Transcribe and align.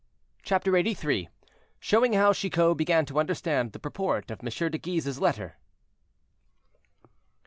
CHAPTER 0.41 0.71
LXXXIII. 0.71 1.29
SHOWING 1.79 2.13
HOW 2.13 2.33
CHICOT 2.33 2.73
BEGAN 2.73 3.05
TO 3.05 3.19
UNDERSTAND 3.19 3.71
THE 3.71 3.77
PURPORT 3.77 4.31
OF 4.31 4.41
MONSIEUR 4.41 4.69
DE 4.69 4.79
GUISE'S 4.79 5.19
LETTER. 5.19 5.57